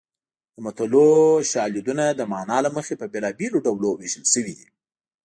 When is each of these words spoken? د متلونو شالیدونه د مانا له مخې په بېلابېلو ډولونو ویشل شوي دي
د 0.53 0.55
متلونو 0.65 1.21
شالیدونه 1.51 2.05
د 2.11 2.21
مانا 2.31 2.57
له 2.65 2.69
مخې 2.77 2.93
په 3.01 3.05
بېلابېلو 3.13 3.63
ډولونو 3.65 3.97
ویشل 3.99 4.25
شوي 4.33 4.53
دي 4.59 4.67